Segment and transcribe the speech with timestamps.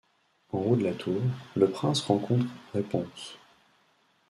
[0.51, 1.21] En haut de la tour,
[1.55, 3.37] Le prince rencontre Raiponce.